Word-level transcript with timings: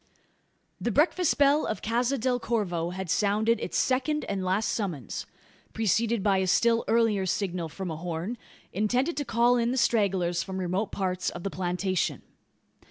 The 0.79 0.89
breakfast 0.89 1.37
bell 1.37 1.67
of 1.67 1.83
Casa 1.83 2.17
del 2.17 2.39
Corvo 2.39 2.89
had 2.89 3.07
sounded 3.07 3.59
its 3.59 3.77
second 3.77 4.25
and 4.25 4.43
last 4.43 4.69
summons 4.69 5.27
preceded 5.73 6.23
by 6.23 6.39
a 6.39 6.47
still 6.47 6.83
earlier 6.87 7.27
signal 7.27 7.69
from 7.69 7.91
a 7.91 7.97
horn, 7.97 8.39
intended 8.73 9.15
to 9.17 9.25
call 9.25 9.57
in 9.57 9.69
the 9.69 9.77
stragglers 9.77 10.41
from 10.41 10.57
remote 10.57 10.91
parts 10.91 11.29
of 11.29 11.43
the 11.43 11.51
plantation. 11.51 12.23